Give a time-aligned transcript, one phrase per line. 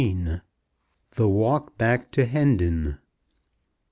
[1.11, 2.97] THE WALK BACK TO HENDON.